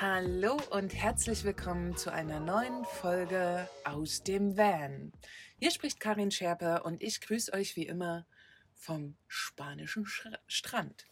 Hallo 0.00 0.56
und 0.70 0.94
herzlich 0.94 1.44
willkommen 1.44 1.94
zu 1.94 2.10
einer 2.10 2.40
neuen 2.40 2.86
Folge 2.86 3.68
aus 3.84 4.22
dem 4.22 4.56
Van. 4.56 5.12
Hier 5.58 5.70
spricht 5.70 6.00
Karin 6.00 6.30
Scherper 6.30 6.86
und 6.86 7.02
ich 7.02 7.20
grüße 7.20 7.52
euch 7.52 7.76
wie 7.76 7.86
immer 7.86 8.24
vom 8.72 9.18
spanischen 9.28 10.06
Sch 10.06 10.26
Strand. 10.46 11.04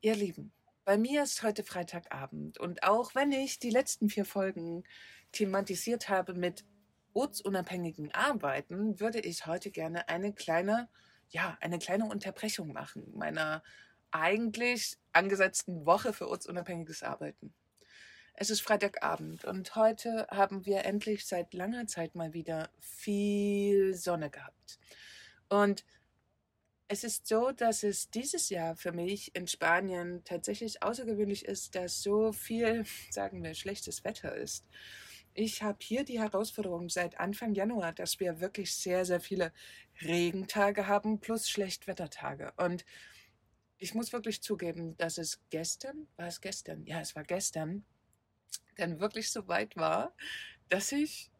Ihr 0.00 0.14
Lieben, 0.14 0.52
bei 0.86 0.96
mir 0.96 1.22
ist 1.22 1.42
heute 1.42 1.64
Freitagabend 1.64 2.56
und 2.56 2.82
auch 2.82 3.14
wenn 3.14 3.30
ich 3.30 3.58
die 3.58 3.68
letzten 3.68 4.08
vier 4.08 4.24
Folgen 4.24 4.84
thematisiert 5.32 6.08
habe 6.08 6.32
mit 6.32 6.64
ortsunabhängigen 7.12 8.14
Arbeiten, 8.14 9.00
würde 9.00 9.20
ich 9.20 9.44
heute 9.44 9.70
gerne 9.70 10.08
eine 10.08 10.32
kleine, 10.32 10.88
ja, 11.28 11.58
eine 11.60 11.78
kleine 11.78 12.06
Unterbrechung 12.06 12.72
machen 12.72 13.12
meiner 13.14 13.62
eigentlich 14.10 14.96
angesetzten 15.12 15.84
Woche 15.84 16.14
für 16.14 16.26
ortsunabhängiges 16.28 17.02
Arbeiten. 17.02 17.52
Es 18.40 18.50
ist 18.50 18.60
Freitagabend 18.60 19.44
und 19.46 19.74
heute 19.74 20.28
haben 20.30 20.64
wir 20.64 20.84
endlich 20.84 21.26
seit 21.26 21.54
langer 21.54 21.88
Zeit 21.88 22.14
mal 22.14 22.34
wieder 22.34 22.70
viel 22.78 23.94
Sonne 23.96 24.30
gehabt. 24.30 24.78
Und 25.48 25.84
es 26.86 27.02
ist 27.02 27.26
so, 27.26 27.50
dass 27.50 27.82
es 27.82 28.10
dieses 28.10 28.48
Jahr 28.48 28.76
für 28.76 28.92
mich 28.92 29.34
in 29.34 29.48
Spanien 29.48 30.22
tatsächlich 30.22 30.84
außergewöhnlich 30.84 31.46
ist, 31.46 31.74
dass 31.74 32.00
so 32.00 32.30
viel, 32.30 32.84
sagen 33.10 33.42
wir, 33.42 33.54
schlechtes 33.54 34.04
Wetter 34.04 34.36
ist. 34.36 34.64
Ich 35.34 35.64
habe 35.64 35.78
hier 35.82 36.04
die 36.04 36.20
Herausforderung 36.20 36.90
seit 36.90 37.18
Anfang 37.18 37.54
Januar, 37.54 37.92
dass 37.92 38.20
wir 38.20 38.38
wirklich 38.38 38.72
sehr, 38.72 39.04
sehr 39.04 39.18
viele 39.18 39.52
Regentage 40.00 40.86
haben 40.86 41.18
plus 41.18 41.50
Schlechtwettertage. 41.50 42.52
Und 42.56 42.84
ich 43.78 43.94
muss 43.94 44.12
wirklich 44.12 44.42
zugeben, 44.42 44.96
dass 44.96 45.18
es 45.18 45.40
gestern, 45.50 46.06
war 46.16 46.28
es 46.28 46.40
gestern? 46.40 46.86
Ja, 46.86 47.00
es 47.00 47.16
war 47.16 47.24
gestern, 47.24 47.84
dann 48.78 49.00
wirklich 49.00 49.30
so 49.30 49.48
weit 49.48 49.76
war, 49.76 50.14
dass 50.68 50.92
ich, 50.92 51.30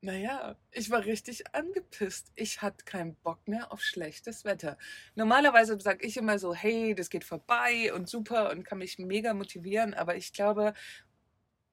naja, 0.00 0.56
ich 0.72 0.90
war 0.90 1.04
richtig 1.04 1.54
angepisst. 1.54 2.32
Ich 2.34 2.62
hatte 2.62 2.84
keinen 2.84 3.14
Bock 3.16 3.46
mehr 3.46 3.72
auf 3.72 3.82
schlechtes 3.82 4.44
Wetter. 4.44 4.76
Normalerweise 5.14 5.78
sage 5.80 6.04
ich 6.06 6.16
immer 6.16 6.38
so, 6.38 6.54
hey, 6.54 6.94
das 6.94 7.10
geht 7.10 7.24
vorbei 7.24 7.92
und 7.94 8.08
super 8.08 8.50
und 8.50 8.64
kann 8.64 8.78
mich 8.78 8.98
mega 8.98 9.34
motivieren, 9.34 9.94
aber 9.94 10.16
ich 10.16 10.32
glaube, 10.32 10.74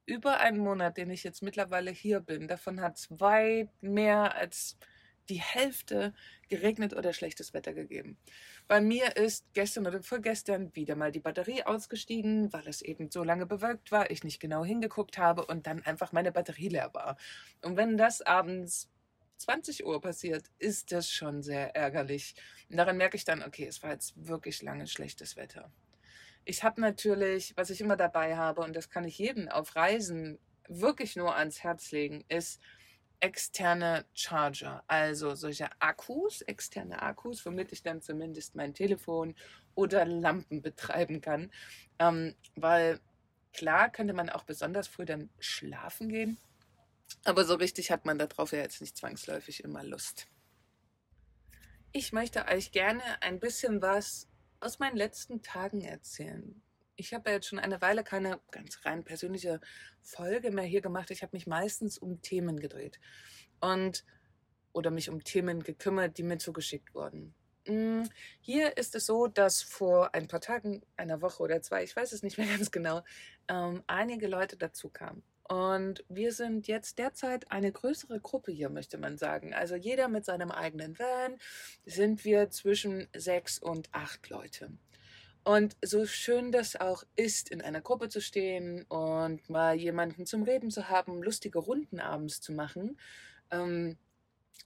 über 0.05 0.39
einen 0.39 0.59
Monat, 0.59 0.97
den 0.97 1.11
ich 1.11 1.23
jetzt 1.23 1.43
mittlerweile 1.43 1.91
hier 1.91 2.19
bin, 2.19 2.47
davon 2.47 2.81
hat 2.81 2.97
es 2.97 3.07
weit 3.19 3.69
mehr 3.81 4.35
als 4.35 4.77
die 5.29 5.39
Hälfte 5.41 6.13
geregnet 6.49 6.95
oder 6.95 7.13
schlechtes 7.13 7.53
Wetter 7.53 7.73
gegeben. 7.73 8.17
Bei 8.67 8.81
mir 8.81 9.15
ist 9.15 9.45
gestern 9.53 9.87
oder 9.87 10.01
vorgestern 10.01 10.75
wieder 10.75 10.95
mal 10.95 11.11
die 11.11 11.19
Batterie 11.19 11.63
ausgestiegen, 11.63 12.51
weil 12.51 12.67
es 12.67 12.81
eben 12.81 13.11
so 13.11 13.23
lange 13.23 13.45
bewölkt 13.45 13.91
war, 13.91 14.11
ich 14.11 14.23
nicht 14.23 14.39
genau 14.39 14.65
hingeguckt 14.65 15.17
habe 15.17 15.45
und 15.45 15.67
dann 15.67 15.83
einfach 15.83 16.11
meine 16.11 16.31
Batterie 16.31 16.69
leer 16.69 16.93
war. 16.93 17.17
Und 17.61 17.77
wenn 17.77 17.97
das 17.97 18.21
abends 18.21 18.89
20 19.37 19.85
Uhr 19.85 20.01
passiert, 20.01 20.45
ist 20.57 20.91
das 20.91 21.09
schon 21.09 21.41
sehr 21.41 21.75
ärgerlich. 21.75 22.35
Und 22.69 22.77
daran 22.77 22.97
merke 22.97 23.15
ich 23.15 23.23
dann, 23.23 23.41
okay, 23.41 23.67
es 23.67 23.81
war 23.83 23.91
jetzt 23.91 24.13
wirklich 24.27 24.61
lange 24.61 24.87
schlechtes 24.87 25.37
Wetter. 25.37 25.71
Ich 26.45 26.63
habe 26.63 26.81
natürlich, 26.81 27.53
was 27.55 27.69
ich 27.69 27.81
immer 27.81 27.95
dabei 27.95 28.35
habe, 28.35 28.61
und 28.61 28.75
das 28.75 28.89
kann 28.89 29.05
ich 29.05 29.17
jedem 29.17 29.47
auf 29.47 29.75
Reisen 29.75 30.39
wirklich 30.67 31.15
nur 31.15 31.35
ans 31.35 31.63
Herz 31.63 31.91
legen, 31.91 32.23
ist 32.27 32.61
externe 33.19 34.05
Charger, 34.13 34.83
also 34.87 35.35
solche 35.35 35.69
Akkus, 35.81 36.41
externe 36.41 37.01
Akkus, 37.01 37.45
womit 37.45 37.71
ich 37.71 37.83
dann 37.83 38.01
zumindest 38.01 38.55
mein 38.55 38.73
Telefon 38.73 39.35
oder 39.75 40.05
Lampen 40.05 40.61
betreiben 40.61 41.21
kann. 41.21 41.51
Ähm, 41.99 42.35
weil 42.55 42.99
klar 43.53 43.89
könnte 43.91 44.13
man 44.13 44.29
auch 44.29 44.43
besonders 44.43 44.87
früh 44.87 45.05
dann 45.05 45.29
schlafen 45.39 46.09
gehen, 46.09 46.37
aber 47.25 47.43
so 47.43 47.55
richtig 47.55 47.91
hat 47.91 48.05
man 48.05 48.17
darauf 48.17 48.51
ja 48.51 48.59
jetzt 48.59 48.81
nicht 48.81 48.97
zwangsläufig 48.97 49.63
immer 49.63 49.83
Lust. 49.83 50.27
Ich 51.91 52.13
möchte 52.13 52.45
euch 52.45 52.71
gerne 52.71 53.01
ein 53.21 53.39
bisschen 53.39 53.81
was 53.81 54.27
aus 54.59 54.79
meinen 54.79 54.95
letzten 54.95 55.41
Tagen 55.41 55.81
erzählen 55.81 56.61
ich 56.99 57.13
habe 57.13 57.29
ja 57.29 57.35
jetzt 57.37 57.47
schon 57.47 57.59
eine 57.59 57.81
Weile 57.81 58.03
keine 58.03 58.39
ganz 58.51 58.83
rein 58.83 59.03
persönliche 59.03 59.61
Folge 60.01 60.51
mehr 60.51 60.65
hier 60.65 60.81
gemacht. 60.81 61.11
Ich 61.11 61.21
habe 61.21 61.35
mich 61.35 61.47
meistens 61.47 61.97
um 61.97 62.21
Themen 62.21 62.59
gedreht 62.59 62.99
und 63.61 64.03
oder 64.73 64.91
mich 64.91 65.09
um 65.09 65.23
Themen 65.23 65.63
gekümmert, 65.63 66.17
die 66.17 66.23
mir 66.23 66.37
zugeschickt 66.37 66.93
wurden. 66.93 67.33
Mm, 67.67 68.03
hier 68.41 68.77
ist 68.77 68.95
es 68.95 69.05
so, 69.05 69.27
dass 69.27 69.61
vor 69.61 70.13
ein 70.13 70.27
paar 70.27 70.41
Tagen, 70.41 70.81
einer 70.97 71.21
Woche 71.21 71.41
oder 71.43 71.61
zwei, 71.61 71.83
ich 71.83 71.95
weiß 71.95 72.11
es 72.11 72.21
nicht 72.21 72.37
mehr 72.37 72.47
ganz 72.57 72.69
genau, 72.69 73.01
ähm, 73.47 73.83
einige 73.87 74.27
Leute 74.27 74.57
dazu 74.57 74.89
kamen. 74.89 75.23
Und 75.43 76.05
wir 76.09 76.31
sind 76.31 76.67
jetzt 76.67 76.99
derzeit 76.99 77.51
eine 77.51 77.71
größere 77.71 78.19
Gruppe 78.19 78.51
hier, 78.51 78.69
möchte 78.69 78.99
man 78.99 79.17
sagen. 79.17 79.53
Also 79.55 79.75
jeder 79.75 80.07
mit 80.07 80.23
seinem 80.23 80.51
eigenen 80.51 80.99
Van 80.99 81.37
sind 81.85 82.23
wir 82.23 82.51
zwischen 82.51 83.07
sechs 83.15 83.57
und 83.57 83.89
acht 83.91 84.29
Leute. 84.29 84.69
Und 85.43 85.77
so 85.83 86.05
schön 86.05 86.51
das 86.51 86.75
auch 86.75 87.03
ist, 87.15 87.49
in 87.49 87.61
einer 87.61 87.81
Gruppe 87.81 88.09
zu 88.09 88.21
stehen 88.21 88.83
und 88.83 89.49
mal 89.49 89.75
jemanden 89.75 90.25
zum 90.25 90.43
Reden 90.43 90.69
zu 90.69 90.89
haben, 90.89 91.23
lustige 91.23 91.59
Runden 91.59 91.99
abends 91.99 92.41
zu 92.41 92.51
machen, 92.51 92.99
ähm, 93.51 93.97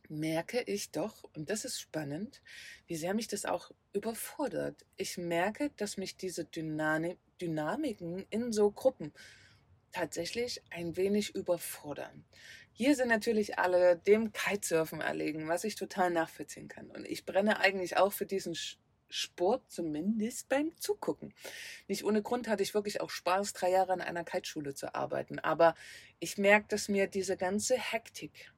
merke 0.10 0.62
ich 0.62 0.92
doch, 0.92 1.24
und 1.36 1.50
das 1.50 1.66
ist 1.66 1.80
spannend, 1.80 2.42
wie 2.88 2.96
sehr 2.96 3.14
mich 3.14 3.28
das 3.28 3.46
auch 3.46 3.72
überfordert. 3.94 4.86
Ich 4.98 5.18
merke, 5.18 5.70
dass 5.78 5.98
mich 5.98 6.18
diese 6.18 6.46
Dynamik, 6.46 7.18
Dynamiken 7.40 8.26
in 8.30 8.52
so 8.52 8.72
Gruppen 8.72 9.14
tatsächlich 9.92 10.62
ein 10.72 10.98
wenig 10.98 11.36
überfordern. 11.36 12.26
Hier 12.72 12.96
sind 12.96 13.10
natürlich 13.10 13.60
alle 13.60 13.98
dem 13.98 14.34
Kitesurfen 14.34 15.00
erlegen, 15.02 15.48
was 15.48 15.64
ich 15.64 15.76
total 15.76 16.10
nachvollziehen 16.10 16.68
kann. 16.68 16.90
Und 16.90 17.06
ich 17.06 17.26
brenne 17.26 17.60
eigentlich 17.60 17.98
auch 17.98 18.12
für 18.12 18.26
diesen 18.26 18.56
Sport, 19.14 19.70
zumindest 19.70 20.50
beim 20.50 20.76
Zugucken. 20.80 21.34
Nicht 21.88 22.04
ohne 22.04 22.24
Grund 22.24 22.48
hatte 22.48 22.64
ich 22.64 22.74
wirklich 22.74 23.00
auch 23.00 23.12
Spaß, 23.12 23.54
drei 23.54 23.70
Jahre 23.70 23.94
an 23.94 24.02
einer 24.02 24.24
Kiteschule 24.24 24.74
zu 24.74 24.96
arbeiten. 24.96 25.38
Aber 25.40 25.76
ich 26.20 26.38
merke, 26.40 26.68
dass 26.70 26.90
mir 26.90 27.08
diese 27.08 27.38
ganze 27.38 27.78
Hektik, 27.78 28.52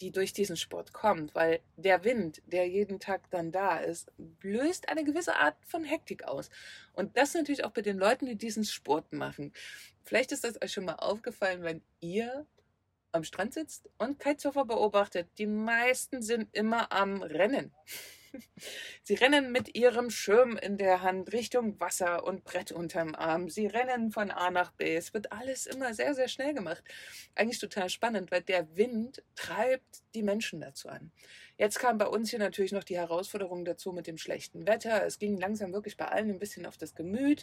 die 0.00 0.12
durch 0.12 0.32
diesen 0.32 0.56
Sport 0.56 0.92
kommt, 0.92 1.34
weil 1.34 1.60
der 1.76 2.04
Wind, 2.04 2.40
der 2.46 2.68
jeden 2.68 3.00
Tag 3.00 3.28
dann 3.30 3.50
da 3.50 3.78
ist, 3.78 4.12
löst 4.40 4.88
eine 4.88 5.02
gewisse 5.02 5.34
Art 5.34 5.56
von 5.66 5.82
Hektik 5.82 6.24
aus. 6.24 6.48
Und 6.92 7.16
das 7.16 7.34
natürlich 7.34 7.64
auch 7.64 7.72
bei 7.72 7.82
den 7.82 7.98
Leuten, 7.98 8.26
die 8.26 8.36
diesen 8.36 8.64
Sport 8.64 9.12
machen. 9.12 9.52
Vielleicht 10.04 10.30
ist 10.30 10.44
das 10.44 10.62
euch 10.62 10.72
schon 10.72 10.84
mal 10.84 10.94
aufgefallen, 10.94 11.64
wenn 11.64 11.82
ihr 11.98 12.46
am 13.10 13.24
Strand 13.24 13.54
sitzt 13.54 13.90
und 13.98 14.20
Kitesurfer 14.20 14.64
beobachtet. 14.64 15.28
Die 15.38 15.46
meisten 15.46 16.22
sind 16.22 16.54
immer 16.54 16.92
am 16.92 17.20
Rennen. 17.22 17.72
Sie 19.02 19.14
rennen 19.14 19.52
mit 19.52 19.74
ihrem 19.74 20.10
Schirm 20.10 20.56
in 20.56 20.76
der 20.76 21.02
Hand 21.02 21.32
Richtung 21.32 21.78
Wasser 21.80 22.24
und 22.24 22.44
Brett 22.44 22.72
unterm 22.72 23.14
Arm. 23.14 23.48
Sie 23.48 23.66
rennen 23.66 24.10
von 24.10 24.30
A 24.30 24.50
nach 24.50 24.72
B. 24.72 24.96
Es 24.96 25.14
wird 25.14 25.32
alles 25.32 25.66
immer 25.66 25.94
sehr, 25.94 26.14
sehr 26.14 26.28
schnell 26.28 26.54
gemacht. 26.54 26.82
Eigentlich 27.34 27.58
total 27.58 27.88
spannend, 27.90 28.30
weil 28.30 28.42
der 28.42 28.76
Wind 28.76 29.22
treibt 29.34 30.02
die 30.14 30.22
Menschen 30.22 30.60
dazu 30.60 30.88
an. 30.88 31.12
Jetzt 31.56 31.80
kam 31.80 31.98
bei 31.98 32.06
uns 32.06 32.30
hier 32.30 32.38
natürlich 32.38 32.72
noch 32.72 32.84
die 32.84 32.96
Herausforderung 32.96 33.64
dazu 33.64 33.92
mit 33.92 34.06
dem 34.06 34.16
schlechten 34.16 34.66
Wetter. 34.66 35.04
Es 35.04 35.18
ging 35.18 35.36
langsam 35.38 35.72
wirklich 35.72 35.96
bei 35.96 36.06
allen 36.06 36.30
ein 36.30 36.38
bisschen 36.38 36.66
auf 36.66 36.76
das 36.76 36.94
Gemüt. 36.94 37.42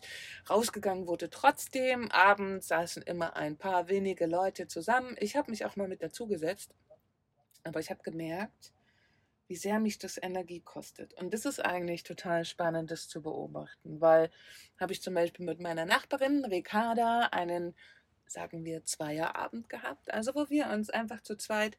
Rausgegangen 0.50 1.08
wurde 1.08 1.30
trotzdem. 1.30 2.10
Abends 2.12 2.70
saßen 2.70 3.04
immer 3.04 3.36
ein 3.36 3.58
paar 3.58 3.90
wenige 3.90 4.26
Leute 4.26 4.68
zusammen. 4.68 5.18
Ich 5.20 5.36
habe 5.36 5.52
mich 5.52 5.66
auch 5.66 5.76
mal 5.76 5.90
mit 5.90 6.02
dazugesetzt. 6.02 6.74
Aber 7.64 7.80
ich 7.80 7.90
habe 7.90 8.04
gemerkt, 8.04 8.72
wie 9.48 9.56
sehr 9.56 9.80
mich 9.80 9.98
das 9.98 10.22
Energie 10.22 10.62
kostet. 10.62 11.14
Und 11.16 11.34
das 11.34 11.46
ist 11.46 11.64
eigentlich 11.64 12.04
total 12.04 12.46
spannend, 12.46 12.92
das 12.92 13.08
zu 13.08 13.22
beobachten, 13.22 14.02
weil 14.02 14.32
habe 14.80 14.94
ich 14.94 15.02
zum 15.02 15.14
Beispiel 15.14 15.46
mit 15.46 15.60
meiner 15.60 15.86
Nachbarin 15.86 16.46
Ricarda 16.46 17.30
einen, 17.32 17.76
sagen 18.28 18.66
wir, 18.66 18.86
Zweierabend 18.86 19.70
gehabt, 19.70 20.12
also 20.12 20.34
wo 20.36 20.50
wir 20.50 20.70
uns 20.70 20.90
einfach 20.90 21.22
zu 21.22 21.38
zweit 21.38 21.78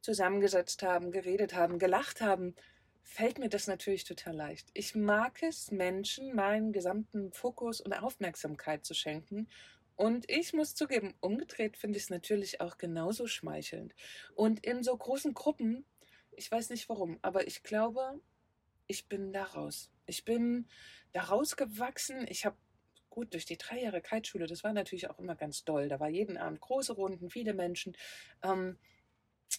zusammengesetzt 0.00 0.82
haben, 0.82 1.12
geredet 1.12 1.54
haben, 1.54 1.78
gelacht 1.78 2.20
haben, 2.20 2.54
fällt 3.02 3.38
mir 3.38 3.48
das 3.48 3.66
natürlich 3.66 4.04
total 4.04 4.34
leicht. 4.34 4.68
Ich 4.72 4.94
mag 4.94 5.42
es, 5.42 5.70
Menschen 5.70 6.34
meinen 6.34 6.72
gesamten 6.72 7.32
Fokus 7.32 7.80
und 7.80 7.92
Aufmerksamkeit 7.92 8.84
zu 8.86 8.94
schenken 8.94 9.48
und 10.00 10.30
ich 10.30 10.54
muss 10.54 10.74
zugeben, 10.74 11.12
umgedreht 11.20 11.76
finde 11.76 11.98
ich 11.98 12.04
es 12.04 12.10
natürlich 12.10 12.62
auch 12.62 12.78
genauso 12.78 13.26
schmeichelnd. 13.26 13.94
Und 14.34 14.64
in 14.64 14.82
so 14.82 14.96
großen 14.96 15.34
Gruppen 15.34 15.84
ich 16.40 16.50
weiß 16.50 16.70
nicht 16.70 16.88
warum, 16.88 17.18
aber 17.20 17.46
ich 17.46 17.62
glaube, 17.62 18.18
ich 18.86 19.08
bin 19.08 19.30
da 19.30 19.44
raus. 19.44 19.90
Ich 20.06 20.24
bin 20.24 20.66
da 21.12 21.24
rausgewachsen. 21.24 22.26
Ich 22.28 22.46
habe 22.46 22.56
gut 23.10 23.34
durch 23.34 23.44
die 23.44 23.58
drei 23.58 23.82
Jahre 23.82 24.00
Kiteschule, 24.00 24.46
das 24.46 24.64
war 24.64 24.72
natürlich 24.72 25.10
auch 25.10 25.18
immer 25.18 25.36
ganz 25.36 25.64
doll. 25.64 25.88
Da 25.90 26.00
war 26.00 26.08
jeden 26.08 26.38
Abend 26.38 26.62
große 26.62 26.94
Runden, 26.94 27.28
viele 27.28 27.52
Menschen. 27.52 27.94
Ähm, 28.42 28.78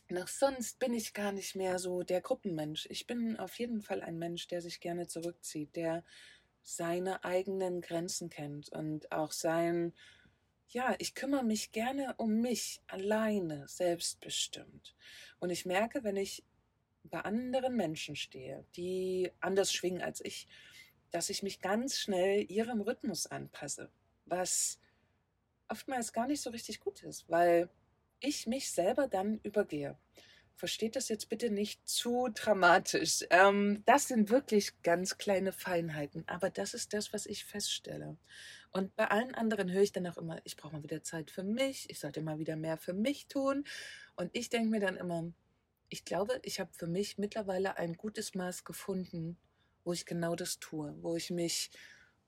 nach 0.10 0.28
sonst 0.28 0.80
bin 0.80 0.96
ich 0.96 1.14
gar 1.14 1.32
nicht 1.32 1.56
mehr 1.56 1.78
so 1.78 2.02
der 2.02 2.22
Gruppenmensch. 2.22 2.88
Ich 2.90 3.06
bin 3.06 3.38
auf 3.38 3.60
jeden 3.60 3.84
Fall 3.84 4.02
ein 4.02 4.18
Mensch, 4.18 4.48
der 4.48 4.62
sich 4.62 4.80
gerne 4.80 5.06
zurückzieht, 5.08 5.76
der 5.76 6.04
seine 6.64 7.24
eigenen 7.24 7.82
Grenzen 7.82 8.32
kennt 8.32 8.70
und 8.70 9.12
auch 9.12 9.34
sein, 9.34 9.94
ja, 10.70 10.96
ich 10.98 11.14
kümmere 11.14 11.44
mich 11.44 11.72
gerne 11.74 12.16
um 12.18 12.42
mich 12.42 12.82
alleine, 12.88 13.68
selbstbestimmt. 13.68 14.96
Und 15.40 15.50
ich 15.52 15.66
merke, 15.66 16.04
wenn 16.04 16.16
ich 16.16 16.44
bei 17.04 17.22
anderen 17.22 17.76
Menschen 17.76 18.16
stehe, 18.16 18.66
die 18.76 19.32
anders 19.40 19.74
schwingen 19.74 20.02
als 20.02 20.24
ich, 20.24 20.48
dass 21.12 21.30
ich 21.30 21.44
mich 21.44 21.60
ganz 21.60 21.98
schnell 22.00 22.50
ihrem 22.50 22.82
Rhythmus 22.82 23.28
anpasse, 23.28 23.92
was 24.26 24.80
oftmals 25.68 26.14
gar 26.14 26.28
nicht 26.28 26.42
so 26.42 26.50
richtig 26.50 26.80
gut 26.80 27.04
ist, 27.04 27.30
weil 27.30 27.70
ich 28.20 28.48
mich 28.48 28.72
selber 28.72 29.08
dann 29.08 29.40
übergehe. 29.44 29.98
Versteht 30.56 30.96
das 30.96 31.10
jetzt 31.10 31.28
bitte 31.28 31.50
nicht 31.50 31.88
zu 31.88 32.30
dramatisch. 32.34 33.26
Ähm, 33.32 33.82
das 33.86 34.08
sind 34.08 34.30
wirklich 34.30 34.80
ganz 34.84 35.18
kleine 35.18 35.52
Feinheiten, 35.52 36.24
aber 36.28 36.52
das 36.52 36.76
ist 36.76 36.94
das, 36.94 37.14
was 37.14 37.26
ich 37.26 37.46
feststelle. 37.46 38.18
Und 38.72 38.96
bei 38.96 39.08
allen 39.08 39.34
anderen 39.34 39.72
höre 39.72 39.82
ich 39.82 39.92
dann 39.92 40.08
auch 40.08 40.18
immer, 40.18 40.40
ich 40.44 40.56
brauche 40.56 40.74
mal 40.74 40.84
wieder 40.84 41.04
Zeit 41.04 41.32
für 41.32 41.44
mich, 41.44 41.90
ich 41.90 42.00
sollte 42.00 42.22
mal 42.22 42.38
wieder 42.38 42.56
mehr 42.56 42.78
für 42.78 42.94
mich 42.94 43.28
tun. 43.28 43.66
Und 44.16 44.30
ich 44.34 44.50
denke 44.50 44.70
mir 44.70 44.80
dann 44.80 44.98
immer, 44.98 45.34
ich 45.92 46.06
glaube, 46.06 46.40
ich 46.44 46.62
habe 46.62 46.72
für 46.74 46.88
mich 46.88 47.18
mittlerweile 47.18 47.78
ein 47.78 47.96
gutes 47.96 48.34
Maß 48.34 48.64
gefunden, 48.64 49.38
wo 49.84 49.92
ich 49.92 50.06
genau 50.06 50.36
das 50.36 50.58
tue, 50.58 50.96
wo 51.02 51.18
ich 51.18 51.32
mich 51.32 51.70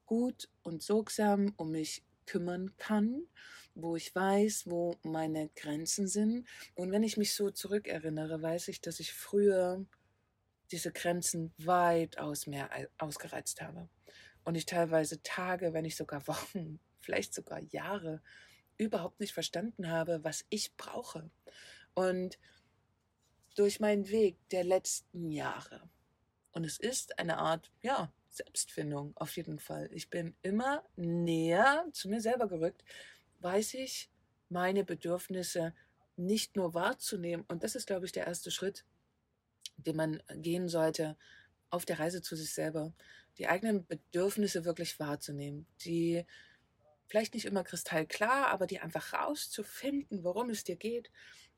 gut 0.05 0.49
und 0.63 0.83
sorgsam 0.83 1.53
um 1.55 1.71
mich 1.71 2.03
kümmern 2.25 2.75
kann, 2.75 3.25
wo 3.73 3.95
ich 3.95 4.13
weiß, 4.13 4.65
wo 4.67 4.97
meine 5.03 5.49
Grenzen 5.55 6.07
sind. 6.07 6.45
Und 6.75 6.91
wenn 6.91 7.03
ich 7.03 7.15
mich 7.15 7.33
so 7.33 7.51
zurückerinnere, 7.51 8.41
weiß 8.41 8.67
ich, 8.67 8.81
dass 8.81 8.99
ich 8.99 9.13
früher 9.13 9.85
diese 10.71 10.91
Grenzen 10.91 11.53
weitaus 11.57 12.47
mehr 12.47 12.69
ausgereizt 12.97 13.61
habe. 13.61 13.87
Und 14.43 14.55
ich 14.55 14.65
teilweise 14.65 15.23
Tage, 15.23 15.71
wenn 15.73 15.83
nicht 15.83 15.97
sogar 15.97 16.27
Wochen, 16.27 16.81
vielleicht 16.99 17.33
sogar 17.33 17.59
Jahre 17.59 18.21
überhaupt 18.77 19.21
nicht 19.21 19.33
verstanden 19.33 19.89
habe, 19.89 20.21
was 20.25 20.45
ich 20.49 20.75
brauche. 20.75 21.29
Und 21.93 22.37
durch 23.55 23.79
meinen 23.79 24.09
Weg 24.09 24.37
der 24.49 24.63
letzten 24.63 25.29
Jahre. 25.29 25.89
Und 26.51 26.65
es 26.65 26.79
ist 26.79 27.19
eine 27.19 27.37
Art, 27.37 27.71
ja, 27.81 28.11
Selbstfindung 28.29 29.15
auf 29.15 29.35
jeden 29.37 29.59
Fall. 29.59 29.89
Ich 29.93 30.09
bin 30.09 30.35
immer 30.41 30.83
näher 30.95 31.85
zu 31.91 32.09
mir 32.09 32.21
selber 32.21 32.47
gerückt, 32.47 32.83
weiß 33.41 33.75
ich, 33.75 34.09
meine 34.49 34.83
Bedürfnisse 34.83 35.73
nicht 36.15 36.55
nur 36.55 36.73
wahrzunehmen. 36.73 37.45
Und 37.47 37.63
das 37.63 37.75
ist, 37.75 37.87
glaube 37.87 38.05
ich, 38.05 38.11
der 38.11 38.27
erste 38.27 38.51
Schritt, 38.51 38.85
den 39.77 39.95
man 39.95 40.21
gehen 40.35 40.67
sollte 40.67 41.17
auf 41.69 41.85
der 41.85 41.99
Reise 41.99 42.21
zu 42.21 42.35
sich 42.35 42.53
selber. 42.53 42.93
Die 43.37 43.47
eigenen 43.47 43.85
Bedürfnisse 43.85 44.65
wirklich 44.65 44.99
wahrzunehmen. 44.99 45.65
Die 45.81 46.25
vielleicht 47.07 47.33
nicht 47.33 47.45
immer 47.45 47.63
kristallklar, 47.63 48.47
aber 48.47 48.67
die 48.67 48.79
einfach 48.79 49.13
rauszufinden, 49.13 50.23
worum 50.23 50.49
es 50.49 50.63
dir 50.63 50.75
geht 50.75 51.11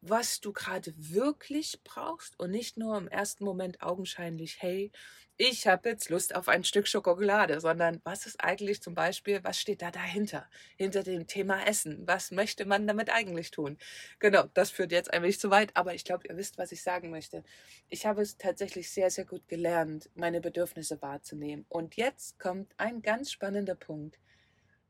was 0.10 0.40
du 0.40 0.54
gerade 0.54 0.94
wirklich 0.96 1.82
brauchst 1.84 2.40
und 2.40 2.52
nicht 2.52 2.78
nur 2.78 2.98
im 2.98 3.08
ersten 3.08 3.44
Moment 3.44 3.82
augenscheinlich, 3.82 4.62
hey, 4.62 4.92
ich 5.38 5.68
habe 5.68 5.90
jetzt 5.90 6.10
Lust 6.10 6.34
auf 6.34 6.48
ein 6.48 6.64
Stück 6.64 6.88
Schokolade, 6.88 7.60
sondern 7.60 8.00
was 8.06 8.26
ist 8.26 8.42
eigentlich 8.42 8.82
zum 8.82 8.94
Beispiel, 8.94 9.44
was 9.44 9.60
steht 9.60 9.82
da 9.82 9.92
dahinter, 9.92 10.48
hinter 10.78 11.04
dem 11.04 11.28
Thema 11.28 11.68
Essen? 11.68 12.08
Was 12.08 12.32
möchte 12.32 12.66
man 12.66 12.88
damit 12.88 13.10
eigentlich 13.10 13.52
tun? 13.52 13.78
Genau, 14.20 14.44
das 14.54 14.72
führt 14.72 14.94
jetzt 14.94 15.12
ein 15.14 15.24
wenig 15.24 15.40
zu 15.40 15.50
weit, 15.50 15.76
aber 15.76 15.94
ich 15.94 16.06
glaube, 16.06 16.26
ihr 16.30 16.38
wisst, 16.38 16.58
was 16.58 16.72
ich 16.72 16.82
sagen 16.82 17.10
möchte. 17.10 17.44
Ich 17.90 18.06
habe 18.06 18.22
es 18.22 18.38
tatsächlich 18.38 18.90
sehr, 18.90 19.10
sehr 19.10 19.26
gut 19.26 19.46
gelernt, 19.50 20.10
meine 20.16 20.40
Bedürfnisse 20.40 21.02
wahrzunehmen. 21.02 21.66
Und 21.68 21.98
jetzt 21.98 22.40
kommt 22.40 22.74
ein 22.78 23.02
ganz 23.02 23.32
spannender 23.32 23.76
Punkt. 23.76 24.18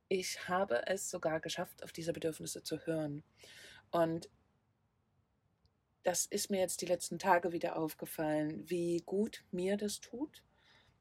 Ich 0.09 0.47
habe 0.47 0.85
es 0.85 1.09
sogar 1.09 1.39
geschafft, 1.39 1.83
auf 1.83 1.91
diese 1.91 2.13
Bedürfnisse 2.13 2.61
zu 2.61 2.77
hören. 2.85 3.23
Und 3.89 4.29
das 6.05 6.27
ist 6.27 6.51
mir 6.51 6.59
jetzt 6.59 6.81
die 6.81 6.85
letzten 6.85 7.17
Tage 7.17 7.51
wieder 7.51 7.77
aufgefallen, 7.77 8.63
wie 8.69 9.01
gut 9.07 9.43
mir 9.51 9.75
das 9.75 9.99
tut, 9.99 10.43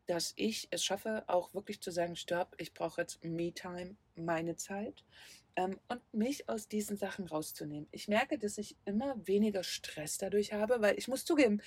dass 0.06 0.32
ich 0.36 0.68
es 0.70 0.82
schaffe, 0.82 1.24
auch 1.26 1.52
wirklich 1.52 1.82
zu 1.82 1.90
sagen, 1.90 2.16
stopp, 2.16 2.54
ich 2.58 2.72
brauche 2.72 3.02
jetzt 3.02 3.22
Me-Time, 3.22 3.96
meine 4.16 4.56
Zeit 4.56 5.04
ähm, 5.56 5.78
und 5.88 6.00
mich 6.14 6.48
aus 6.48 6.68
diesen 6.68 6.96
Sachen 6.96 7.26
rauszunehmen. 7.26 7.86
Ich 7.90 8.08
merke, 8.08 8.38
dass 8.38 8.56
ich 8.56 8.76
immer 8.86 9.14
weniger 9.26 9.62
Stress 9.62 10.16
dadurch 10.16 10.54
habe, 10.54 10.80
weil 10.80 10.98
ich 10.98 11.06
muss 11.06 11.24
zugeben, 11.24 11.60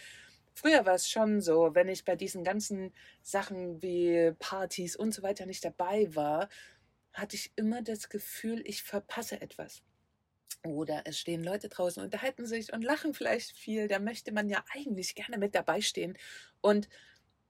Früher 0.59 0.87
war 0.87 0.95
es 0.95 1.07
schon 1.07 1.39
so, 1.39 1.75
wenn 1.75 1.87
ich 1.87 2.03
bei 2.03 2.15
diesen 2.15 2.43
ganzen 2.43 2.91
Sachen 3.21 3.79
wie 3.83 4.31
Partys 4.39 4.95
und 4.95 5.13
so 5.13 5.21
weiter 5.21 5.45
nicht 5.45 5.63
dabei 5.63 6.15
war, 6.15 6.49
hatte 7.13 7.35
ich 7.35 7.51
immer 7.57 7.83
das 7.83 8.09
Gefühl, 8.09 8.63
ich 8.65 8.81
verpasse 8.81 9.39
etwas. 9.39 9.83
Oder 10.65 11.03
es 11.05 11.19
stehen 11.19 11.43
Leute 11.43 11.69
draußen, 11.69 12.03
unterhalten 12.03 12.45
sich 12.45 12.73
und 12.73 12.83
lachen 12.83 13.13
vielleicht 13.13 13.51
viel. 13.57 13.87
Da 13.87 13.99
möchte 13.99 14.31
man 14.31 14.49
ja 14.49 14.63
eigentlich 14.73 15.15
gerne 15.15 15.37
mit 15.37 15.55
dabei 15.55 15.81
stehen 15.81 16.17
und 16.61 16.89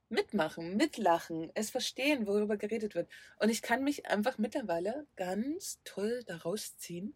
mitmachen, 0.10 0.78
mitlachen, 0.78 1.52
es 1.54 1.70
verstehen, 1.70 2.28
worüber 2.28 2.58
geredet 2.58 2.96
wird. 2.96 3.10
Und 3.40 3.50
ich 3.50 3.62
kann 3.62 3.84
mich 3.84 4.06
einfach 4.08 4.38
mittlerweile 4.38 5.06
ganz 5.16 5.80
toll 5.84 6.24
daraus 6.26 6.78
ziehen 6.78 7.16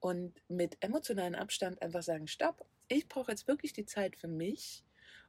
und 0.00 0.42
mit 0.48 0.76
emotionalen 0.80 1.34
Abstand 1.34 1.80
einfach 1.82 2.02
sagen, 2.02 2.28
stopp, 2.28 2.66
ich 2.88 3.08
brauche 3.08 3.30
jetzt 3.30 3.48
wirklich 3.48 3.72
die 3.72 3.86
Zeit 3.86 4.16
für 4.16 4.28
mich. 4.28 4.84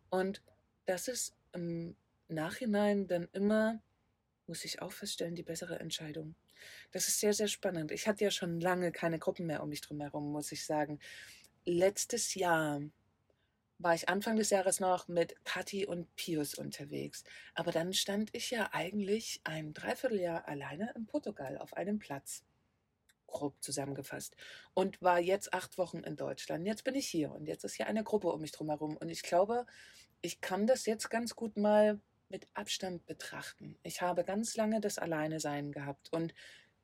Und 0.09 0.41
das 0.85 1.07
ist 1.07 1.35
im 1.53 1.95
Nachhinein 2.27 3.07
dann 3.07 3.27
immer, 3.33 3.81
muss 4.47 4.65
ich 4.65 4.81
auch 4.81 4.91
feststellen, 4.91 5.35
die 5.35 5.43
bessere 5.43 5.79
Entscheidung. 5.79 6.35
Das 6.91 7.07
ist 7.07 7.19
sehr, 7.19 7.33
sehr 7.33 7.47
spannend. 7.47 7.91
Ich 7.91 8.07
hatte 8.07 8.23
ja 8.23 8.31
schon 8.31 8.59
lange 8.59 8.91
keine 8.91 9.19
Gruppen 9.19 9.45
mehr 9.45 9.63
um 9.63 9.69
mich 9.69 9.81
drum 9.81 10.01
herum, 10.01 10.31
muss 10.31 10.51
ich 10.51 10.65
sagen. 10.65 10.99
Letztes 11.65 12.35
Jahr 12.35 12.81
war 13.79 13.95
ich 13.95 14.09
Anfang 14.09 14.35
des 14.35 14.49
Jahres 14.49 14.81
noch 14.81 15.07
mit 15.07 15.43
Kathi 15.45 15.85
und 15.85 16.13
Pius 16.15 16.53
unterwegs. 16.53 17.23
Aber 17.55 17.71
dann 17.71 17.93
stand 17.93 18.29
ich 18.33 18.51
ja 18.51 18.69
eigentlich 18.73 19.39
ein 19.45 19.73
Dreivierteljahr 19.73 20.47
alleine 20.47 20.91
in 20.95 21.05
Portugal 21.05 21.57
auf 21.57 21.73
einem 21.73 21.97
Platz. 21.97 22.43
Grob 23.25 23.55
zusammengefasst. 23.61 24.35
Und 24.73 25.01
war 25.01 25.19
jetzt 25.19 25.53
acht 25.53 25.77
Wochen 25.77 25.99
in 25.99 26.17
Deutschland. 26.17 26.65
Jetzt 26.65 26.83
bin 26.83 26.95
ich 26.95 27.07
hier 27.07 27.31
und 27.31 27.45
jetzt 27.45 27.63
ist 27.63 27.75
hier 27.75 27.87
eine 27.87 28.03
Gruppe 28.03 28.27
um 28.29 28.41
mich 28.41 28.51
drum 28.51 28.69
herum. 28.69 28.97
Und 28.97 29.09
ich 29.09 29.21
glaube, 29.21 29.65
ich 30.21 30.41
kann 30.41 30.67
das 30.67 30.85
jetzt 30.85 31.09
ganz 31.09 31.35
gut 31.35 31.55
mal 31.55 32.01
mit 32.29 32.47
Abstand 32.53 33.05
betrachten. 33.05 33.77
Ich 33.83 34.01
habe 34.01 34.23
ganz 34.23 34.55
lange 34.55 34.79
das 34.81 34.97
Alleinesein 34.97 35.71
gehabt. 35.71 36.11
Und 36.13 36.33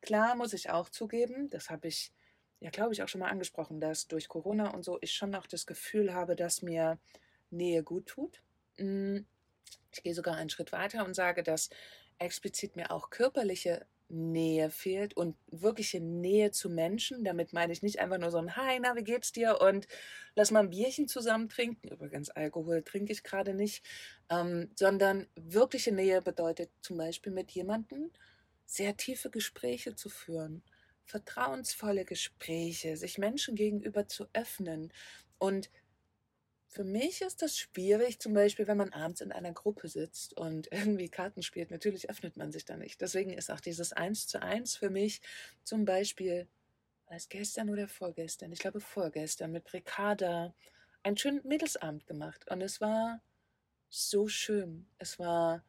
klar 0.02 0.36
muss 0.36 0.54
ich 0.54 0.70
auch 0.70 0.90
zugeben, 0.90 1.50
das 1.50 1.70
habe 1.70 1.88
ich 1.88 2.12
ja, 2.60 2.70
glaube 2.70 2.94
ich, 2.94 3.04
auch 3.04 3.08
schon 3.08 3.20
mal 3.20 3.30
angesprochen, 3.30 3.80
dass 3.80 4.08
durch 4.08 4.28
Corona 4.28 4.72
und 4.74 4.84
so 4.84 4.98
ich 5.02 5.14
schon 5.14 5.30
noch 5.30 5.46
das 5.46 5.66
Gefühl 5.66 6.14
habe, 6.14 6.36
dass 6.36 6.62
mir 6.62 6.98
Nähe 7.52 7.84
gut 7.84 8.08
tut. 8.08 8.42
Hm, 8.78 9.25
ich 9.92 10.04
gehe 10.04 10.16
sogar 10.16 10.36
einen 10.36 10.50
Schritt 10.50 10.72
weiter 10.72 11.06
und 11.06 11.14
sage, 11.14 11.44
dass 11.44 11.70
explizit 12.18 12.75
mir 12.75 12.92
auch 12.92 13.10
körperliche 13.10 13.86
Nähe 14.10 14.70
fehlt 14.70 15.16
und 15.16 15.36
wirkliche 15.48 16.00
Nähe 16.00 16.52
zu 16.52 16.70
Menschen. 16.70 17.24
Damit 17.24 17.54
meine 17.54 17.74
ich 17.74 17.82
nicht 17.82 18.00
einfach 18.00 18.18
nur 18.18 18.32
so 18.32 18.38
ein 18.38 18.56
Hi, 18.56 18.80
na, 18.80 18.96
wie 18.96 19.04
geht's 19.04 19.32
dir? 19.32 19.60
Und 19.62 19.88
lass 20.36 20.52
mal 20.52 20.62
ein 20.62 20.70
Bierchen 20.70 21.08
zusammen 21.08 21.50
trinken. 21.50 21.90
Übrigens, 21.90 22.30
Alkohol 22.30 22.84
trinke 22.84 23.12
ich 23.14 23.24
gerade 23.24 23.54
nicht. 23.54 23.84
Ähm, 24.30 24.72
sondern 24.76 25.28
wirkliche 25.36 25.92
Nähe 25.92 26.22
bedeutet 26.22 26.70
zum 26.82 26.98
Beispiel 26.98 27.32
mit 27.32 27.52
jemandem 27.52 28.12
sehr 28.66 28.98
tiefe 28.98 29.30
Gespräche 29.30 29.96
zu 29.96 30.10
führen. 30.10 30.64
Vertrauensvolle 31.06 32.06
Gespräche, 32.06 32.98
sich 32.98 33.18
Menschen 33.18 33.56
gegenüber 33.56 34.08
zu 34.08 34.28
öffnen 34.34 34.92
und 35.38 35.70
für 36.75 36.84
mich 36.84 37.22
ist 37.22 37.41
das 37.41 37.58
schwierig, 37.58 38.20
zum 38.20 38.34
Beispiel, 38.34 38.67
wenn 38.67 38.75
man 38.75 38.91
abends 38.91 39.22
in 39.22 39.32
einer 39.32 39.53
Gruppe 39.53 39.88
sitzt 39.88 40.36
und 40.36 40.67
irgendwie 40.72 41.08
Karten 41.08 41.41
spielt. 41.41 41.72
Natürlich 41.72 42.10
öffnet 42.10 42.36
man 42.36 42.51
sich 42.51 42.65
da 42.65 42.75
nicht. 42.75 43.00
Deswegen 43.00 43.32
ist 43.32 43.50
auch 43.50 43.62
dieses 43.62 43.94
Eins 43.94 44.27
zu 44.27 44.41
eins 44.41 44.75
für 44.75 44.89
mich 44.89 45.22
zum 45.63 45.86
Beispiel, 45.86 46.50
es 47.08 47.29
gestern 47.29 47.70
oder 47.70 47.88
vorgestern? 47.88 48.51
Ich 48.51 48.60
glaube 48.60 48.82
vorgestern 48.82 49.53
mit 49.53 49.72
Ricarda 49.72 50.53
einen 51.01 51.15
schönen 51.15 51.48
Mädelsabend 51.48 52.08
gemacht. 52.08 52.46
Und 52.51 52.62
es 52.62 52.82
war 52.82 53.22
so 53.89 54.27
schön. 54.27 54.86
Es 54.98 55.17
war, 55.17 55.63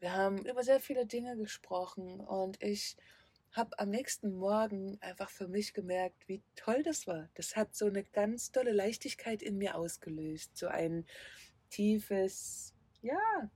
wir 0.00 0.12
haben 0.12 0.44
über 0.44 0.64
sehr 0.64 0.80
viele 0.80 1.06
Dinge 1.06 1.36
gesprochen 1.36 2.18
und 2.18 2.60
ich 2.60 2.96
habe 3.52 3.78
am 3.78 3.90
nächsten 3.90 4.34
Morgen 4.34 4.98
einfach 5.00 5.30
für 5.30 5.48
mich 5.48 5.74
gemerkt, 5.74 6.28
wie 6.28 6.42
toll 6.54 6.82
das 6.82 7.06
war. 7.06 7.28
Das 7.34 7.56
hat 7.56 7.74
so 7.74 7.86
eine 7.86 8.04
ganz 8.04 8.52
tolle 8.52 8.72
Leichtigkeit 8.72 9.42
in 9.42 9.58
mir 9.58 9.74
ausgelöst, 9.74 10.56
so 10.56 10.68
ein 10.68 11.06
tiefes, 11.70 12.74
ja. 13.02 13.50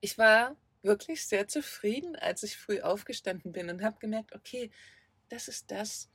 Ich 0.00 0.16
war 0.18 0.56
wirklich 0.82 1.26
sehr 1.26 1.46
zufrieden, 1.46 2.16
als 2.16 2.42
ich 2.42 2.56
früh 2.56 2.80
aufgestanden 2.80 3.52
bin 3.52 3.68
und 3.68 3.82
habe 3.82 3.98
gemerkt, 3.98 4.34
okay, 4.34 4.70
das 5.28 5.48
ist 5.48 5.70
das, 5.70 6.10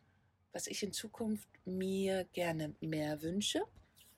was 0.52 0.68
ich 0.68 0.82
in 0.84 0.92
Zukunft 0.92 1.48
mir 1.66 2.26
gerne 2.34 2.76
mehr 2.80 3.22
wünsche. 3.22 3.62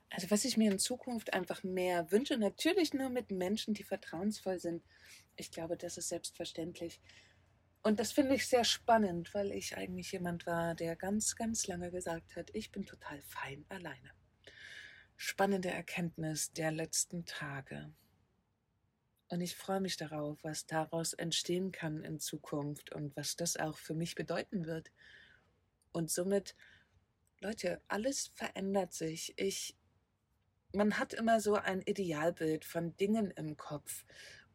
Also 0.09 0.31
was 0.31 0.45
ich 0.45 0.55
mir 0.55 0.71
in 0.71 0.79
Zukunft 0.79 1.33
einfach 1.33 1.63
mehr 1.63 2.11
wünsche, 2.11 2.37
natürlich 2.37 2.93
nur 2.93 3.09
mit 3.09 3.29
Menschen, 3.29 3.73
die 3.73 3.83
vertrauensvoll 3.83 4.59
sind. 4.59 4.83
Ich 5.35 5.51
glaube, 5.51 5.75
das 5.75 5.97
ist 5.97 6.09
selbstverständlich. 6.09 7.01
Und 7.83 7.99
das 7.99 8.11
finde 8.11 8.35
ich 8.35 8.47
sehr 8.47 8.63
spannend, 8.63 9.33
weil 9.33 9.51
ich 9.51 9.77
eigentlich 9.77 10.11
jemand 10.11 10.45
war, 10.45 10.75
der 10.75 10.95
ganz, 10.95 11.35
ganz 11.35 11.67
lange 11.67 11.91
gesagt 11.91 12.35
hat, 12.35 12.49
ich 12.53 12.71
bin 12.71 12.85
total 12.85 13.21
fein 13.21 13.65
alleine. 13.69 14.11
Spannende 15.15 15.69
Erkenntnis 15.69 16.51
der 16.51 16.71
letzten 16.71 17.25
Tage. 17.25 17.93
Und 19.29 19.41
ich 19.41 19.55
freue 19.55 19.81
mich 19.81 19.97
darauf, 19.97 20.37
was 20.43 20.65
daraus 20.65 21.13
entstehen 21.13 21.71
kann 21.71 22.03
in 22.03 22.19
Zukunft 22.19 22.93
und 22.93 23.15
was 23.17 23.35
das 23.35 23.57
auch 23.57 23.77
für 23.77 23.93
mich 23.93 24.15
bedeuten 24.15 24.65
wird. 24.65 24.91
Und 25.91 26.09
somit, 26.09 26.55
Leute, 27.41 27.81
alles 27.87 28.31
verändert 28.35 28.93
sich. 28.93 29.33
Ich, 29.35 29.75
man 30.73 30.97
hat 30.97 31.13
immer 31.13 31.41
so 31.41 31.55
ein 31.55 31.81
Idealbild 31.81 32.63
von 32.63 32.95
Dingen 32.95 33.31
im 33.31 33.57
Kopf. 33.57 34.05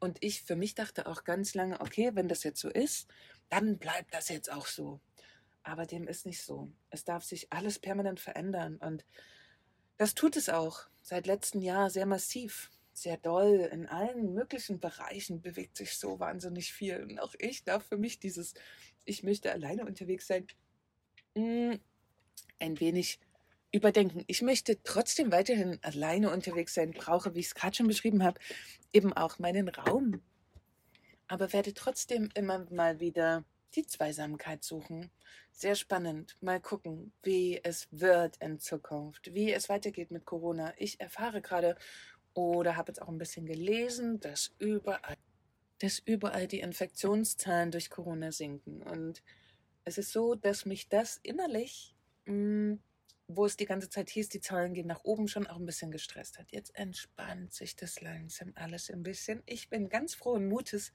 Und 0.03 0.19
ich 0.21 0.43
für 0.43 0.57
mich 0.57 0.75
dachte 0.75 1.07
auch 1.07 1.23
ganz 1.23 1.55
lange, 1.55 1.81
okay, 1.81 2.11
wenn 2.15 2.27
das 2.27 2.43
jetzt 2.43 2.61
so 2.61 2.69
ist, 2.69 3.07
dann 3.51 3.79
bleibt 3.79 4.13
das 4.13 4.31
jetzt 4.31 4.51
auch 4.51 4.67
so. 4.67 5.01
Aber 5.63 5.87
dem 5.87 6.09
ist 6.09 6.27
nicht 6.27 6.43
so. 6.43 6.73
Es 6.91 7.05
darf 7.05 7.23
sich 7.23 7.53
alles 7.53 7.79
permanent 7.79 8.19
verändern. 8.19 8.79
Und 8.79 9.05
das 9.99 10.17
tut 10.17 10.37
es 10.37 10.49
auch 10.49 10.89
seit 11.03 11.29
letztem 11.29 11.63
Jahr 11.63 11.89
sehr 11.89 12.07
massiv 12.07 12.73
sehr 12.93 13.17
doll. 13.17 13.69
In 13.73 13.87
allen 13.87 14.35
möglichen 14.35 14.81
Bereichen 14.81 15.41
bewegt 15.41 15.77
sich 15.77 15.97
so 15.97 16.19
wahnsinnig 16.19 16.73
viel. 16.73 17.01
Und 17.01 17.21
auch 17.21 17.37
ich 17.39 17.63
darf 17.63 17.87
für 17.87 17.97
mich 17.97 18.19
dieses, 18.19 18.55
ich 19.05 19.23
möchte 19.23 19.53
alleine 19.53 19.87
unterwegs 19.87 20.27
sein, 20.27 20.49
mm, 21.37 21.75
ein 22.59 22.81
wenig 22.81 23.21
überdenken. 23.73 24.23
Ich 24.27 24.43
möchte 24.43 24.83
trotzdem 24.83 25.33
weiterhin 25.33 25.79
alleine 25.83 26.31
unterwegs 26.31 26.75
sein, 26.75 26.93
brauche, 26.93 27.35
wie 27.35 27.41
ich 27.41 27.47
es 27.47 27.55
gerade 27.55 27.75
schon 27.75 27.89
beschrieben 27.89 28.23
habe, 28.23 28.39
eben 28.93 29.13
auch 29.13 29.39
meinen 29.39 29.69
Raum. 29.69 30.21
Aber 31.27 31.53
werde 31.53 31.73
trotzdem 31.73 32.29
immer 32.35 32.67
mal 32.71 33.01
wieder 33.01 33.45
die 33.75 33.87
Zweisamkeit 33.87 34.63
suchen. 34.63 35.11
Sehr 35.51 35.75
spannend. 35.75 36.37
Mal 36.41 36.61
gucken, 36.61 37.13
wie 37.23 37.61
es 37.63 37.89
wird 37.91 38.37
in 38.39 38.59
Zukunft, 38.61 39.35
wie 39.35 39.53
es 39.53 39.71
weitergeht 39.71 40.11
mit 40.11 40.27
Corona. 40.27 40.75
Ich 40.77 41.01
erfahre 41.01 41.41
gerade 41.41 41.77
oder 42.35 42.77
habe 42.77 42.91
jetzt 42.91 43.01
auch 43.01 43.09
ein 43.09 43.19
bisschen 43.19 43.47
gelesen, 43.47 44.21
dass 44.21 44.55
überall, 44.59 45.17
dass 45.79 45.99
überall 45.99 46.47
die 46.47 46.61
Infektionszahlen 46.61 47.71
durch 47.71 47.91
Corona 47.91 48.33
sinken. 48.33 48.83
Und 48.83 49.23
es 49.85 49.99
ist 49.99 50.13
so, 50.13 50.35
dass 50.35 50.67
mich 50.67 50.89
das 50.89 51.19
innerlich, 51.23 51.95
mh, 52.27 52.33
hm, 52.35 52.83
wo 53.29 53.47
es 53.47 53.57
die 53.57 53.67
ganze 53.67 53.89
Zeit 53.89 54.11
hieß, 54.11 54.29
die 54.29 54.41
Zahlen 54.41 54.75
gehen 54.75 54.87
nach 54.87 55.05
oben, 55.05 55.29
schon 55.29 55.47
auch 55.47 55.57
ein 55.57 55.67
bisschen 55.67 55.91
gestresst 55.91 56.39
hat. 56.39 56.53
Jetzt 56.53 56.75
entspannt 56.77 57.53
sich 57.53 57.77
das 57.77 58.01
langsam 58.01 58.53
alles 58.55 58.91
ein 58.91 59.03
bisschen. 59.03 59.43
Ich 59.47 59.69
bin 59.69 59.89
ganz 59.89 60.15
frohen 60.15 60.49
Mutes, 60.49 60.93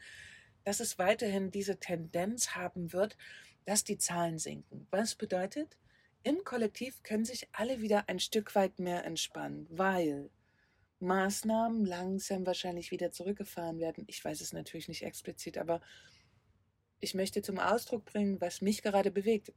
dass 0.63 0.79
es 0.79 0.97
weiterhin 0.97 1.51
diese 1.51 1.79
Tendenz 1.79 2.55
haben 2.55 2.93
wird, 2.93 3.17
dass 3.65 3.83
die 3.83 3.97
Zahlen 3.97 4.39
sinken. 4.39 4.87
Was 4.91 5.15
bedeutet? 5.15 5.77
Im 6.23 6.43
Kollektiv 6.43 7.03
können 7.03 7.25
sich 7.25 7.47
alle 7.53 7.81
wieder 7.81 8.09
ein 8.09 8.19
Stück 8.19 8.53
weit 8.55 8.79
mehr 8.79 9.05
entspannen, 9.05 9.67
weil 9.69 10.29
Maßnahmen 10.99 11.85
langsam 11.85 12.45
wahrscheinlich 12.45 12.91
wieder 12.91 13.11
zurückgefahren 13.11 13.79
werden. 13.79 14.03
Ich 14.07 14.23
weiß 14.23 14.41
es 14.41 14.51
natürlich 14.51 14.87
nicht 14.87 15.03
explizit, 15.03 15.57
aber 15.57 15.81
ich 16.99 17.13
möchte 17.13 17.41
zum 17.41 17.59
Ausdruck 17.59 18.05
bringen, 18.05 18.41
was 18.41 18.61
mich 18.61 18.81
gerade 18.81 19.11
bewegt. 19.11 19.53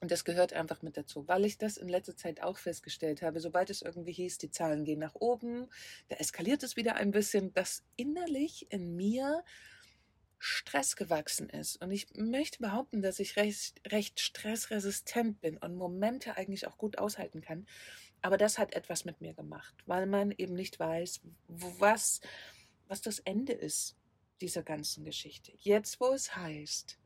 Und 0.00 0.10
das 0.10 0.24
gehört 0.24 0.52
einfach 0.52 0.82
mit 0.82 0.96
dazu, 0.96 1.26
weil 1.26 1.44
ich 1.44 1.58
das 1.58 1.76
in 1.76 1.88
letzter 1.88 2.16
Zeit 2.16 2.42
auch 2.42 2.58
festgestellt 2.58 3.22
habe. 3.22 3.40
Sobald 3.40 3.70
es 3.70 3.82
irgendwie 3.82 4.12
hieß, 4.12 4.38
die 4.38 4.50
Zahlen 4.50 4.84
gehen 4.84 4.98
nach 4.98 5.14
oben, 5.14 5.68
da 6.08 6.16
eskaliert 6.16 6.62
es 6.62 6.76
wieder 6.76 6.96
ein 6.96 7.12
bisschen, 7.12 7.52
dass 7.54 7.82
innerlich 7.96 8.70
in 8.70 8.94
mir 8.94 9.42
Stress 10.38 10.96
gewachsen 10.96 11.48
ist. 11.48 11.82
Und 11.82 11.90
ich 11.90 12.08
möchte 12.14 12.58
behaupten, 12.58 13.00
dass 13.00 13.20
ich 13.20 13.36
recht, 13.36 13.80
recht 13.90 14.20
stressresistent 14.20 15.40
bin 15.40 15.56
und 15.56 15.76
Momente 15.76 16.36
eigentlich 16.36 16.66
auch 16.66 16.76
gut 16.76 16.98
aushalten 16.98 17.40
kann. 17.40 17.66
Aber 18.22 18.36
das 18.36 18.58
hat 18.58 18.74
etwas 18.74 19.04
mit 19.04 19.20
mir 19.20 19.34
gemacht, 19.34 19.74
weil 19.86 20.06
man 20.06 20.32
eben 20.32 20.54
nicht 20.54 20.78
weiß, 20.78 21.20
was, 21.48 22.20
was 22.86 23.00
das 23.00 23.18
Ende 23.20 23.52
ist 23.52 23.96
dieser 24.40 24.62
ganzen 24.62 25.04
Geschichte. 25.04 25.52
Jetzt, 25.58 26.00
wo 26.00 26.12
es 26.12 26.36
heißt, 26.36 26.98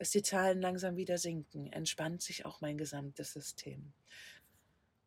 dass 0.00 0.12
die 0.12 0.22
Zahlen 0.22 0.62
langsam 0.62 0.96
wieder 0.96 1.18
sinken, 1.18 1.70
entspannt 1.70 2.22
sich 2.22 2.46
auch 2.46 2.62
mein 2.62 2.78
gesamtes 2.78 3.34
System. 3.34 3.92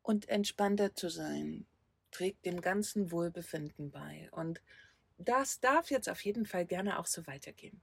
Und 0.03 0.29
entspannter 0.29 0.93
zu 0.93 1.09
sein, 1.09 1.65
trägt 2.11 2.45
dem 2.45 2.61
ganzen 2.61 3.11
Wohlbefinden 3.11 3.89
bei. 3.89 4.29
Und 4.31 4.61
das 5.17 5.59
darf 5.59 5.89
jetzt 5.89 6.09
auf 6.09 6.23
jeden 6.23 6.45
Fall 6.45 6.67
gerne 6.67 6.99
auch 6.99 7.07
so 7.07 7.25
weitergehen. 7.25 7.81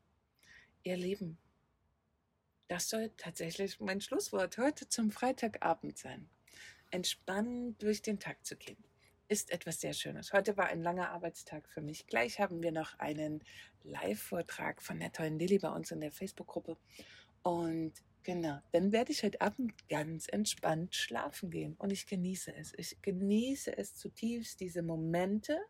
Ihr 0.85 0.97
Lieben, 0.97 1.37
das 2.69 2.89
soll 2.89 3.11
tatsächlich 3.17 3.81
mein 3.81 4.01
Schlusswort 4.01 4.57
heute 4.57 4.89
zum 4.89 5.11
Freitagabend 5.11 5.99
sein 5.99 6.31
entspannt 6.93 7.83
durch 7.83 8.03
den 8.03 8.19
Tag 8.19 8.45
zu 8.45 8.57
gehen, 8.57 8.83
ist 9.31 9.53
etwas 9.53 9.81
sehr 9.81 9.93
Schönes. 9.93 10.33
Heute 10.33 10.57
war 10.57 10.67
ein 10.67 10.83
langer 10.83 11.11
Arbeitstag 11.11 11.69
für 11.69 11.81
mich. 11.81 12.09
Gleich 12.09 12.41
haben 12.41 12.65
wir 12.65 12.73
noch 12.73 12.99
einen 12.99 13.45
Live-Vortrag 13.85 14.83
von 14.83 14.99
der 14.99 15.13
tollen 15.13 15.39
Lilly 15.39 15.61
bei 15.61 15.71
uns 15.71 15.93
in 15.93 16.01
der 16.01 16.11
Facebook-Gruppe. 16.11 16.77
Und 17.45 17.93
genau, 18.25 18.59
dann 18.73 18.91
werde 18.91 19.13
ich 19.13 19.23
heute 19.23 19.41
Abend 19.41 19.73
ganz 19.89 20.27
entspannt 20.27 20.97
schlafen 20.97 21.53
gehen. 21.53 21.77
Und 21.79 21.93
ich 21.93 22.09
genieße 22.09 22.53
es. 22.57 22.73
Ich 22.77 23.01
genieße 23.03 23.79
es 23.79 23.95
zutiefst, 23.95 24.59
diese 24.59 24.83
Momente. 24.83 25.61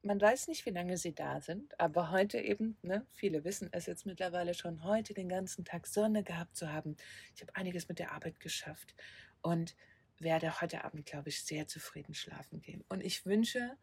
Man 0.00 0.18
weiß 0.18 0.48
nicht, 0.48 0.64
wie 0.64 0.70
lange 0.70 0.96
sie 0.96 1.14
da 1.14 1.42
sind, 1.42 1.78
aber 1.78 2.10
heute 2.12 2.38
eben, 2.38 2.78
ne, 2.80 3.06
viele 3.12 3.44
wissen 3.44 3.68
es 3.72 3.84
jetzt 3.84 4.06
mittlerweile 4.06 4.54
schon, 4.54 4.84
heute 4.84 5.12
den 5.12 5.28
ganzen 5.28 5.66
Tag 5.66 5.86
Sonne 5.86 6.24
gehabt 6.24 6.56
zu 6.56 6.72
haben. 6.72 6.96
Ich 7.36 7.42
habe 7.42 7.54
einiges 7.54 7.88
mit 7.88 7.98
der 7.98 8.12
Arbeit 8.12 8.40
geschafft 8.40 8.94
und 9.42 9.76
werde 10.22 10.60
heute 10.60 10.84
Abend, 10.84 11.06
glaube 11.06 11.28
ich, 11.28 11.42
sehr 11.42 11.66
zufrieden 11.66 12.14
schlafen 12.14 12.60
gehen. 12.60 12.84
Und 12.88 13.02
ich 13.02 13.26
wünsche 13.26 13.76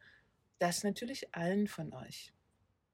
das 0.60 0.84
natürlich 0.84 1.34
allen 1.34 1.67
von 1.67 1.93
euch, 1.93 2.34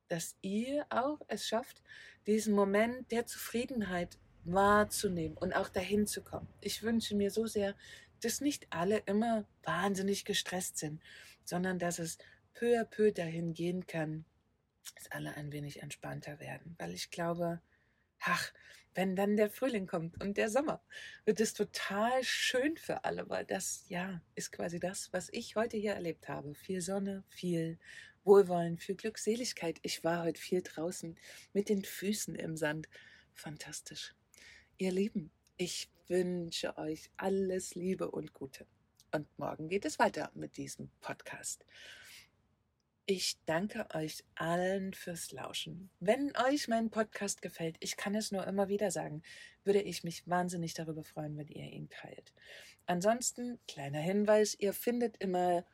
dass 0.07 0.35
ihr 0.41 0.85
auch 0.89 1.19
es 1.27 1.47
schafft, 1.47 1.81
diesen 2.27 2.53
Moment 2.53 3.11
der 3.11 3.25
Zufriedenheit 3.25 4.17
wahrzunehmen 4.43 5.37
und 5.37 5.53
auch 5.53 5.69
dahin 5.69 6.05
zu 6.05 6.23
kommen. 6.23 6.47
Ich 6.61 6.83
wünsche 6.83 7.15
mir 7.15 7.31
so 7.31 7.47
sehr, 7.47 7.75
dass 8.21 8.41
nicht 8.41 8.67
alle 8.69 8.99
immer 8.99 9.45
wahnsinnig 9.63 10.25
gestresst 10.25 10.77
sind, 10.77 11.01
sondern 11.43 11.79
dass 11.79 11.99
es 11.99 12.17
peu 12.53 12.79
à 12.79 12.85
peu 12.85 13.11
dahin 13.11 13.53
gehen 13.53 13.85
kann, 13.87 14.25
dass 14.95 15.11
alle 15.11 15.35
ein 15.35 15.51
wenig 15.51 15.81
entspannter 15.81 16.39
werden. 16.39 16.75
Weil 16.79 16.93
ich 16.93 17.09
glaube, 17.09 17.61
ach, 18.21 18.51
wenn 18.93 19.15
dann 19.15 19.35
der 19.35 19.49
Frühling 19.49 19.87
kommt 19.87 20.21
und 20.23 20.37
der 20.37 20.49
Sommer, 20.49 20.81
wird 21.25 21.41
es 21.41 21.53
total 21.53 22.23
schön 22.23 22.77
für 22.77 23.03
alle, 23.03 23.29
weil 23.29 23.45
das, 23.45 23.85
ja, 23.89 24.21
ist 24.35 24.51
quasi 24.53 24.79
das, 24.79 25.11
was 25.11 25.29
ich 25.33 25.55
heute 25.55 25.77
hier 25.77 25.93
erlebt 25.93 26.29
habe. 26.29 26.55
Viel 26.55 26.81
Sonne, 26.81 27.23
viel 27.27 27.77
Wohlwollen, 28.23 28.77
viel 28.77 28.95
Glückseligkeit. 28.95 29.79
Ich 29.81 30.03
war 30.03 30.23
heute 30.23 30.39
viel 30.39 30.61
draußen 30.61 31.17
mit 31.53 31.69
den 31.69 31.83
Füßen 31.83 32.35
im 32.35 32.55
Sand. 32.55 32.87
Fantastisch. 33.33 34.15
Ihr 34.77 34.91
Lieben, 34.91 35.29
ich 35.57 35.89
wünsche 36.07 36.77
euch 36.77 37.11
alles 37.17 37.75
Liebe 37.75 38.09
und 38.09 38.33
Gute. 38.33 38.65
Und 39.11 39.27
morgen 39.37 39.69
geht 39.69 39.85
es 39.85 39.99
weiter 39.99 40.31
mit 40.33 40.57
diesem 40.57 40.89
Podcast. 41.01 41.65
Ich 43.07 43.37
danke 43.45 43.85
euch 43.93 44.23
allen 44.33 44.91
fürs 44.95 45.31
Lauschen. 45.31 45.91
Wenn 45.99 46.35
euch 46.37 46.67
mein 46.67 46.89
Podcast 46.89 47.43
gefällt, 47.43 47.75
ich 47.79 47.97
kann 47.97 48.15
es 48.15 48.31
nur 48.31 48.47
immer 48.47 48.67
wieder 48.67 48.89
sagen, 48.89 49.21
würde 49.63 49.83
ich 49.83 50.03
mich 50.03 50.27
wahnsinnig 50.27 50.73
darüber 50.73 51.03
freuen, 51.03 51.37
wenn 51.37 51.47
ihr 51.49 51.71
ihn 51.71 51.87
teilt. 51.87 52.33
Ansonsten, 52.87 53.59
kleiner 53.67 53.99
Hinweis, 53.99 54.55
ihr 54.57 54.73
findet 54.73 55.17
immer 55.17 55.65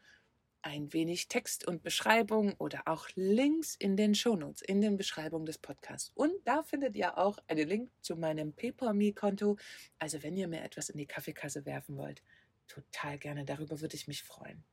ein 0.62 0.92
wenig 0.92 1.30
Text 1.30 1.66
und 1.66 1.84
Beschreibung 1.84 2.54
oder 2.56 2.82
auch 2.86 3.08
Links 3.16 3.76
in 3.76 3.96
den 3.96 4.14
Shownotes, 4.14 4.62
in 4.62 4.82
den 4.82 4.98
Beschreibungen 4.98 5.46
des 5.46 5.58
Podcasts. 5.58 6.12
Und 6.14 6.34
da 6.44 6.64
findet 6.64 6.98
ihr 6.98 7.18
auch 7.18 7.38
einen 7.48 7.66
Link 7.66 7.92
zu 8.02 8.18
meinem 8.18 8.52
PayPal-Me-Konto. 8.52 9.56
Also 10.00 10.22
wenn 10.22 10.36
ihr 10.36 10.50
mir 10.50 10.64
etwas 10.64 10.90
in 10.90 10.98
die 10.98 11.08
Kaffeekasse 11.08 11.66
werfen 11.66 11.96
wollt, 11.96 12.24
total 12.68 13.18
gerne, 13.18 13.46
darüber 13.46 13.80
würde 13.80 13.96
ich 13.96 14.10
mich 14.10 14.22
freuen. 14.22 14.66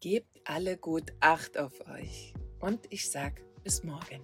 Gebt 0.00 0.40
alle 0.46 0.78
gut 0.78 1.12
Acht 1.20 1.58
auf 1.58 1.86
euch. 1.90 2.32
Und 2.58 2.86
ich 2.88 3.10
sag 3.10 3.42
bis 3.62 3.84
morgen. 3.84 4.22